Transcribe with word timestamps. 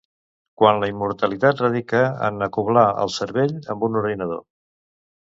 Quan 0.59 0.77
la 0.83 0.87
immortalitat 0.91 1.59
radica 1.63 1.99
en 2.27 2.45
acoblar 2.45 2.85
el 3.03 3.13
cervell 3.17 3.53
amb 3.75 3.85
un 3.89 3.99
ordinador. 4.01 4.41